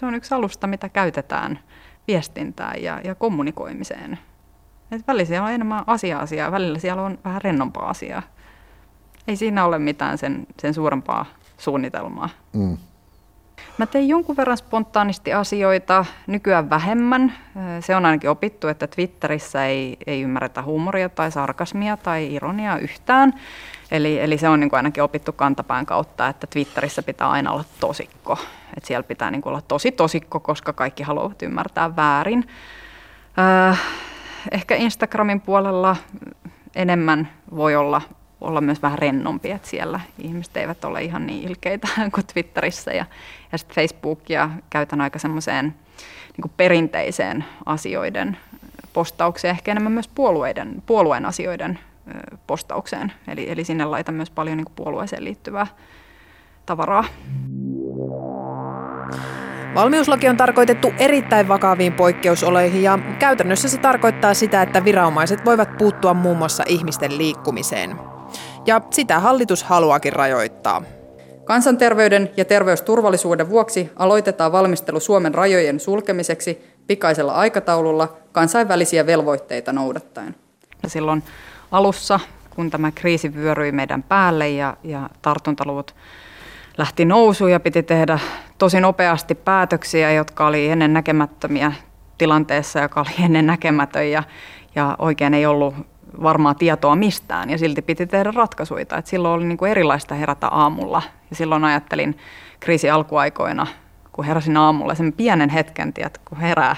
[0.00, 1.58] Se on yksi alusta, mitä käytetään
[2.08, 4.18] viestintään ja, ja kommunikoimiseen.
[4.90, 8.22] Et välillä siellä on enemmän asia-asiaa, välillä siellä on vähän rennompaa asiaa.
[9.28, 11.26] Ei siinä ole mitään sen, sen suurempaa
[11.58, 12.28] suunnitelmaa.
[12.52, 12.76] Mm.
[13.78, 17.32] Mä tein jonkun verran spontaanisti asioita, nykyään vähemmän.
[17.80, 23.32] Se on ainakin opittu, että Twitterissä ei, ei ymmärretä huumoria tai sarkasmia tai ironiaa yhtään.
[23.90, 27.64] Eli, eli se on niin kuin ainakin opittu kantapään kautta, että Twitterissä pitää aina olla
[27.80, 28.38] tosikko.
[28.76, 32.48] Että siellä pitää niin kuin olla tosi tosikko, koska kaikki haluavat ymmärtää väärin.
[34.50, 35.96] Ehkä Instagramin puolella
[36.74, 38.02] enemmän voi olla,
[38.40, 42.92] olla myös vähän rennompi, että siellä ihmiset eivät ole ihan niin ilkeitä kuin Twitterissä.
[42.92, 43.04] Ja,
[43.52, 45.74] ja sitten Facebookia käytän aika semmoiseen
[46.36, 48.36] niin perinteiseen asioiden
[48.92, 51.78] postaukseen, ehkä enemmän myös puolueiden, puolueen asioiden
[52.46, 53.12] postaukseen.
[53.28, 55.66] Eli, eli sinne laitan myös paljon niin puolueeseen liittyvää
[56.66, 57.04] tavaraa.
[59.74, 66.14] Valmiuslaki on tarkoitettu erittäin vakaviin poikkeusoloihin ja käytännössä se tarkoittaa sitä, että viranomaiset voivat puuttua
[66.14, 68.15] muun muassa ihmisten liikkumiseen.
[68.66, 70.82] Ja sitä hallitus haluakin rajoittaa.
[71.44, 80.34] Kansanterveyden ja terveysturvallisuuden vuoksi aloitetaan valmistelu Suomen rajojen sulkemiseksi pikaisella aikataululla kansainvälisiä velvoitteita noudattaen.
[80.82, 81.22] Ja silloin
[81.72, 85.94] alussa, kun tämä kriisi vyöryi meidän päälle ja, ja tartuntaluvut
[86.78, 88.18] lähti nousuun ja piti tehdä
[88.58, 91.72] tosi nopeasti päätöksiä, jotka oli ennen näkemättömiä
[92.18, 94.22] tilanteessa, joka oli ennen näkemätön ja,
[94.74, 95.74] ja oikein ei ollut
[96.22, 98.86] varmaa tietoa mistään ja silti piti tehdä ratkaisuja.
[98.98, 102.18] Et silloin oli niin kuin erilaista herätä aamulla ja silloin ajattelin
[102.60, 103.66] kriisi alkuaikoina,
[104.12, 106.76] kun heräsin aamulla sen pienen hetken, tiedät, kun herää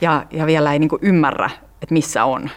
[0.00, 1.50] ja, ja vielä ei niin kuin ymmärrä,
[1.82, 2.50] että missä on.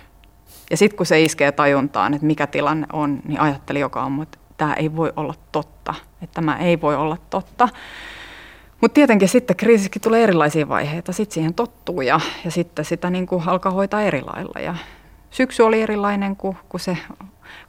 [0.71, 4.37] Ja sitten kun se iskee tajuntaan, että mikä tilanne on, niin ajattelin joka aamu, että
[4.57, 7.69] tämä ei voi olla totta, että tämä ei voi olla totta.
[8.81, 13.27] Mutta tietenkin sitten kriisissäkin tulee erilaisia vaiheita, sitten siihen tottuu ja, ja sitten sitä niin
[13.27, 14.59] kuin alkaa hoitaa eri lailla.
[14.59, 14.75] Ja
[15.31, 16.97] syksy oli erilainen kuin, kuin se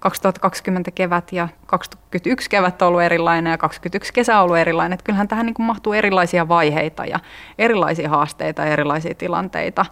[0.00, 4.92] 2020 kevät ja 2021 kevät on ollut erilainen ja 2021 kesä on ollut erilainen.
[4.94, 7.20] Että kyllähän tähän niin kuin mahtuu erilaisia vaiheita ja
[7.58, 9.86] erilaisia haasteita ja erilaisia tilanteita.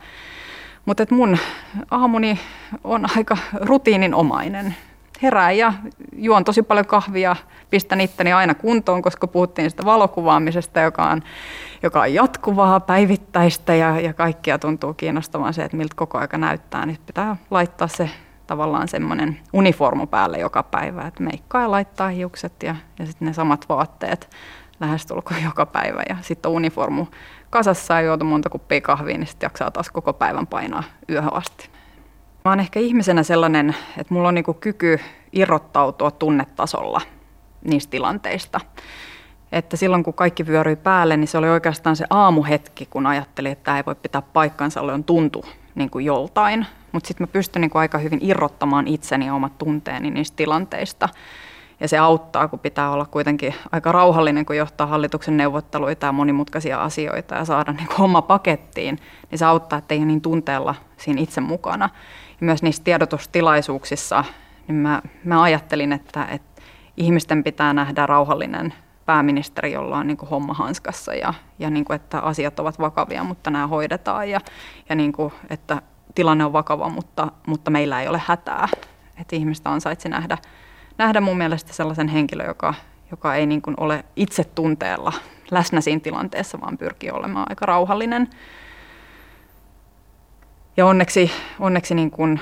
[0.85, 1.38] Mutta mun
[1.90, 2.40] aamuni
[2.85, 4.74] on aika rutiininomainen
[5.22, 5.72] herään ja
[6.16, 7.37] juon tosi paljon kahvia,
[7.70, 11.22] pistän itteni aina kuntoon, koska puhuttiin sitä valokuvaamisesta, joka on,
[11.83, 16.87] joka on jatkuvaa, päivittäistä ja, ja kaikkia tuntuu kiinnostamaan se, että miltä koko aika näyttää,
[16.87, 18.11] niin pitää laittaa se
[18.47, 23.35] tavallaan semmoinen uniformu päälle joka päivä, että meikkaa ja laittaa hiukset ja, ja sitten ne
[23.35, 24.31] samat vaatteet
[24.81, 27.07] lähestulkoon joka päivä ja sitten uniformu
[27.51, 31.71] kasassa ja juotu monta kuppia kahvia, niin sitten jaksaa taas koko päivän painaa yöhön asti.
[32.45, 35.01] Mä oon ehkä ihmisenä sellainen, että mulla on niinku kyky
[35.33, 37.01] irrottautua tunnetasolla
[37.64, 38.61] niistä tilanteista.
[39.52, 43.64] Että silloin kun kaikki vyöryi päälle, niin se oli oikeastaan se aamuhetki, kun ajattelin, että
[43.64, 46.66] tämä ei voi pitää paikkansa, on tuntu niin kuin joltain.
[46.92, 51.08] Mutta sitten mä pystyn niin kuin aika hyvin irrottamaan itseni ja omat tunteeni niistä tilanteista.
[51.80, 56.82] Ja se auttaa, kun pitää olla kuitenkin aika rauhallinen, kun johtaa hallituksen neuvotteluita ja monimutkaisia
[56.82, 58.98] asioita ja saada niin kuin pakettiin.
[59.30, 61.90] Niin se auttaa, että ei niin tunteella siinä itse mukana
[62.40, 64.24] myös niissä tiedotustilaisuuksissa,
[64.68, 66.62] niin mä, mä ajattelin, että, että
[66.96, 68.74] ihmisten pitää nähdä rauhallinen
[69.11, 73.25] pääministeri, jolla on niin kuin homma hanskassa ja, ja niin kuin, että asiat ovat vakavia,
[73.25, 74.40] mutta nämä hoidetaan ja,
[74.88, 75.83] ja niin kuin, että
[76.14, 78.68] tilanne on vakava, mutta, mutta meillä ei ole hätää.
[79.20, 80.38] Että ihmistä ansaitsi nähdä,
[80.99, 82.75] nähdä mun mielestä sellaisen henkilön, joka,
[83.11, 85.12] joka ei niin kuin ole itse tunteella
[85.51, 88.31] läsnä siinä tilanteessa, vaan pyrkii olemaan aika rauhallinen
[90.77, 92.40] ja onneksi, onneksi niin kuin,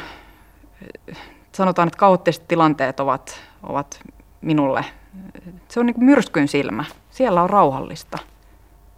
[1.52, 4.00] sanotaan, että kaoottiset tilanteet ovat, ovat
[4.40, 4.84] minulle,
[5.68, 6.84] se on niin kuin myrskyn silmä.
[7.10, 8.18] Siellä on rauhallista.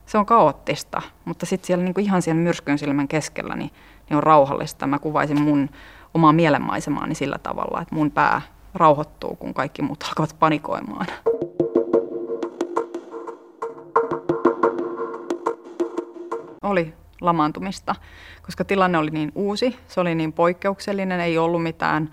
[0.06, 3.70] Se on kaoottista, mutta sitten siellä niin kuin ihan siellä myrskyn silmän keskellä niin,
[4.08, 4.86] niin on rauhallista.
[4.86, 5.68] Mä kuvaisin mun
[6.14, 8.42] omaa mielenmaisemaani sillä tavalla, että mun pää
[8.74, 11.06] rauhoittuu, kun kaikki muut alkavat panikoimaan.
[16.62, 17.94] Oli lamaantumista,
[18.42, 22.10] koska tilanne oli niin uusi, se oli niin poikkeuksellinen, ei ollut mitään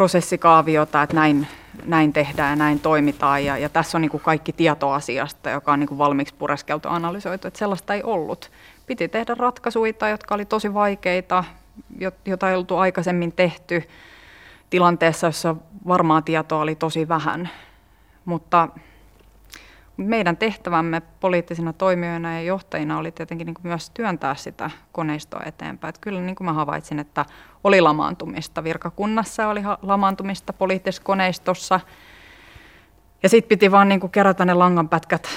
[0.00, 1.46] prosessikaaviota, että näin,
[1.84, 3.44] näin tehdään ja näin toimitaan.
[3.44, 6.88] Ja, ja tässä on niin kuin kaikki tieto asiasta, joka on niin kuin valmiiksi pureskeltu
[6.88, 8.50] analysoitu, että sellaista ei ollut.
[8.86, 11.44] Piti tehdä ratkaisuja, jotka oli tosi vaikeita,
[12.24, 13.82] joita ei oltu aikaisemmin tehty
[14.70, 15.56] tilanteessa, jossa
[15.88, 17.50] varmaa tietoa oli tosi vähän.
[18.24, 18.68] Mutta
[20.08, 25.88] meidän tehtävämme poliittisina toimijoina ja johtajina oli tietenkin niin kuin myös työntää sitä koneistoa eteenpäin.
[25.88, 27.24] Että kyllä niin kuin mä havaitsin, että
[27.64, 31.80] oli lamaantumista virkakunnassa, oli lamaantumista poliittisessa koneistossa.
[33.22, 35.28] Ja sitten piti vaan niin kuin kerätä ne langanpätkät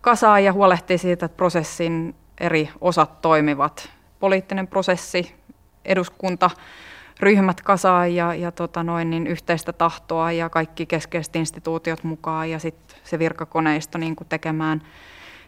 [0.00, 3.90] kasaan ja huolehtia siitä, että prosessin eri osat toimivat.
[4.20, 5.34] Poliittinen prosessi,
[5.84, 6.50] eduskunta,
[7.20, 12.58] ryhmät kasaan ja, ja tota noin, niin yhteistä tahtoa ja kaikki keskeiset instituutiot mukaan ja
[12.58, 14.82] sitten se virkakoneisto niin kuin tekemään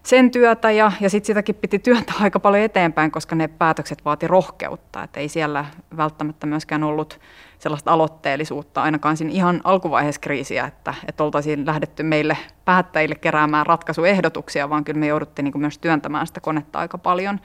[0.06, 4.26] sen työtä ja, ja sitten sitäkin piti työntää aika paljon eteenpäin, koska ne päätökset vaati
[4.26, 5.02] rohkeutta.
[5.02, 5.64] Että ei siellä
[5.96, 7.20] välttämättä myöskään ollut
[7.58, 14.70] sellaista aloitteellisuutta ainakaan siinä ihan alkuvaiheessa kriisiä, että, että oltaisiin lähdetty meille päättäjille keräämään ratkaisuehdotuksia,
[14.70, 17.40] vaan kyllä me jouduttiin niin myös työntämään sitä konetta aika paljon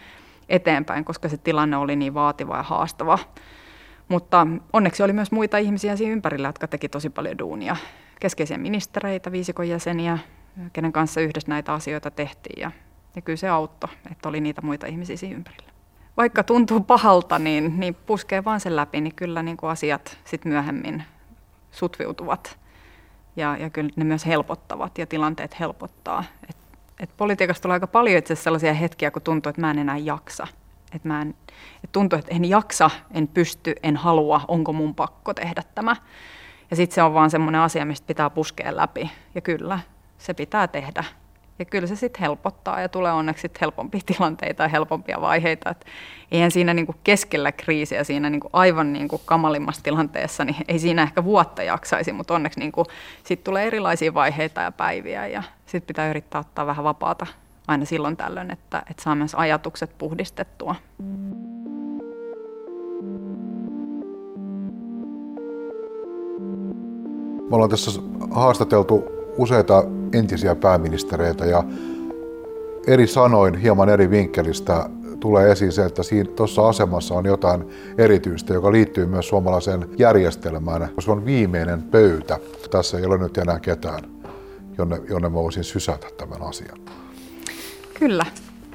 [0.49, 3.19] eteenpäin, koska se tilanne oli niin vaativa ja haastava.
[4.11, 7.75] Mutta onneksi oli myös muita ihmisiä siinä ympärillä, jotka teki tosi paljon duunia.
[8.19, 10.19] Keskeisiä ministereitä, viisikon jäseniä,
[10.73, 12.61] kenen kanssa yhdessä näitä asioita tehtiin.
[12.61, 12.71] Ja,
[13.15, 15.71] ja kyllä se auttoi, että oli niitä muita ihmisiä siinä ympärillä.
[16.17, 20.45] Vaikka tuntuu pahalta, niin, niin puskee vaan sen läpi, niin kyllä niin kuin asiat sit
[20.45, 21.03] myöhemmin
[21.71, 22.59] sutviutuvat.
[23.35, 26.23] Ja, ja kyllä ne myös helpottavat ja tilanteet helpottaa.
[26.49, 26.57] Et,
[26.99, 30.47] et politiikasta tulee aika paljon itse sellaisia hetkiä, kun tuntuu, että mä en enää jaksa.
[30.95, 31.35] Että mä en,
[31.83, 35.95] et tuntuu, että en jaksa, en pysty, en halua, onko mun pakko tehdä tämä.
[36.71, 39.11] Ja sitten se on vaan semmoinen asia, mistä pitää puskea läpi.
[39.35, 39.79] Ja kyllä,
[40.17, 41.03] se pitää tehdä.
[41.59, 45.69] Ja kyllä se sitten helpottaa ja tulee onneksi sit helpompia tilanteita ja helpompia vaiheita.
[45.69, 45.85] Et
[46.31, 51.23] eihän siinä niinku keskellä kriisiä, siinä niinku aivan niinku kamalimmassa tilanteessa, niin ei siinä ehkä
[51.23, 52.85] vuotta jaksaisi, mutta onneksi niinku
[53.23, 57.27] sit tulee erilaisia vaiheita ja päiviä ja sitten pitää yrittää ottaa vähän vapaata
[57.71, 60.75] aina silloin tällöin, että, että saa myös ajatukset puhdistettua.
[67.49, 69.03] Me ollaan tässä haastateltu
[69.37, 71.63] useita entisiä pääministereitä ja
[72.87, 76.01] eri sanoin, hieman eri vinkkelistä tulee esiin se, että
[76.35, 80.89] tuossa asemassa on jotain erityistä, joka liittyy myös suomalaiseen järjestelmään.
[80.99, 82.39] Se on viimeinen pöytä.
[82.71, 84.03] Tässä ei ole nyt enää ketään,
[84.77, 87.00] jonne, jonne mä voisin sysätä tämän asian.
[88.01, 88.25] Kyllä,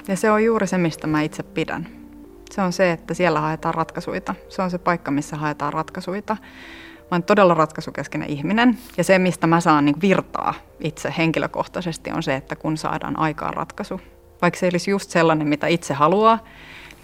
[0.07, 1.87] ja se on juuri se, mistä mä itse pidän.
[2.51, 4.21] Se on se, että siellä haetaan ratkaisuja.
[4.49, 6.21] Se on se paikka, missä haetaan ratkaisuja.
[6.29, 6.35] Mä
[7.11, 12.35] olen todella ratkaisukeskeinen ihminen ja se, mistä mä saan niin virtaa itse henkilökohtaisesti on se,
[12.35, 14.01] että kun saadaan aikaan ratkaisu.
[14.41, 16.39] Vaikka se olisi just sellainen, mitä itse haluaa,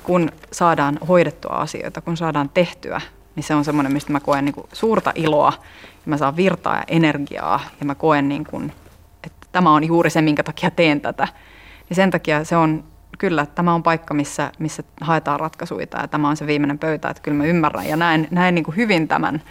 [0.03, 3.01] kun saadaan hoidettua asioita, kun saadaan tehtyä,
[3.35, 5.53] niin se on semmoinen, mistä mä koen niin kuin suurta iloa
[5.91, 8.71] ja mä saan virtaa ja energiaa ja mä koen, niin kuin,
[9.23, 11.27] että tämä on juuri se, minkä takia teen tätä.
[11.93, 12.83] Ja sen takia se on
[13.17, 17.23] kyllä, tämä on paikka, missä, missä haetaan ratkaisuja ja tämä on se viimeinen pöytä, että
[17.23, 19.41] kyllä mä ymmärrän ja näen, näen niin kuin hyvin tämän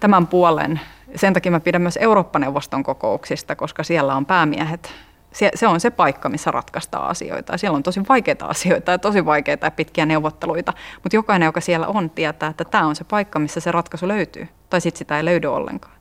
[0.00, 0.80] tämän puolen.
[1.16, 4.94] Sen takia mä pidän myös Eurooppa-neuvoston kokouksista, koska siellä on päämiehet.
[5.54, 7.58] Se on se paikka, missä ratkaistaan asioita.
[7.58, 11.86] Siellä on tosi vaikeita asioita ja tosi vaikeita ja pitkiä neuvotteluita, mutta jokainen, joka siellä
[11.86, 14.48] on, tietää, että tämä on se paikka, missä se ratkaisu löytyy.
[14.70, 15.94] Tai sitten sitä ei löydy ollenkaan.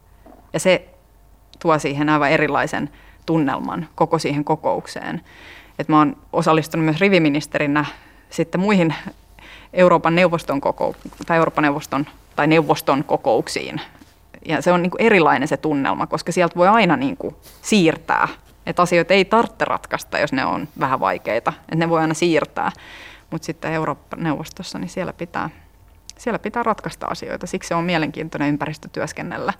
[0.54, 0.90] Ja se
[1.60, 2.90] tuo siihen aivan erilaisen
[3.26, 5.22] tunnelman koko siihen kokoukseen.
[5.80, 7.86] Et mä oon osallistunut myös riviministerinä
[8.30, 8.96] sitten muihin
[9.74, 12.06] Euroopan neuvoston, kokou- tai Euroopan neuvoston
[12.36, 13.82] tai neuvoston kokouksiin.
[14.46, 18.28] Ja se on niin kuin erilainen se tunnelma, koska sieltä voi aina niin kuin siirtää.
[18.66, 21.54] Että asioita ei tarvitse ratkaista, jos ne on vähän vaikeita.
[21.62, 22.72] Että ne voi aina siirtää.
[23.30, 25.50] Mutta sitten Euroopan neuvostossa, niin siellä pitää,
[26.18, 27.48] siellä pitää ratkaista asioita.
[27.48, 29.54] Siksi se on mielenkiintoinen ympäristö työskennellä.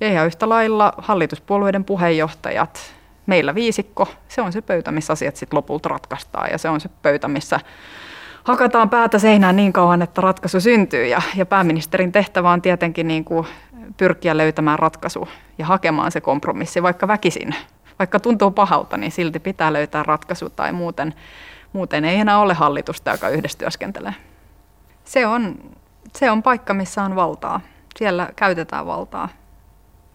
[0.00, 2.95] Ja ihan yhtä lailla hallituspuolueiden puheenjohtajat,
[3.26, 6.48] meillä viisikko, se on se pöytä, missä asiat sitten lopulta ratkaistaan.
[6.52, 7.60] Ja se on se pöytä, missä
[8.44, 11.06] hakataan päätä seinään niin kauan, että ratkaisu syntyy.
[11.06, 13.46] Ja, ja pääministerin tehtävä on tietenkin niin kuin
[13.96, 17.54] pyrkiä löytämään ratkaisu ja hakemaan se kompromissi, vaikka väkisin.
[17.98, 21.14] Vaikka tuntuu pahalta, niin silti pitää löytää ratkaisu tai muuten,
[21.72, 24.14] muuten ei enää ole hallitusta, joka yhdessä työskentelee.
[25.04, 25.54] Se on,
[26.16, 27.60] se on paikka, missä on valtaa.
[27.96, 29.28] Siellä käytetään valtaa.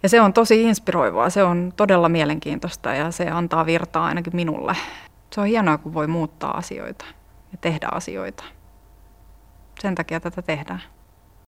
[0.04, 4.78] Ja se on tosi inspiroivaa, se on todella mielenkiintoista ja se antaa virtaa ainakin minulle.
[5.34, 7.06] Se on hienoa, kun voi muuttaa asioita
[7.52, 8.44] ja tehdä asioita.
[9.80, 10.82] Sen takia tätä tehdään.